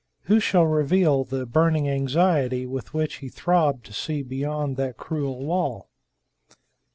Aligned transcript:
Who 0.23 0.39
shall 0.39 0.65
reveal 0.65 1.23
the 1.23 1.45
burning 1.45 1.87
anxiety 1.87 2.65
with 2.65 2.91
which 2.91 3.17
he 3.17 3.29
throbbed 3.29 3.85
to 3.85 3.93
see 3.93 4.23
beyond 4.23 4.75
that 4.77 4.97
cruel 4.97 5.45
wall? 5.45 5.91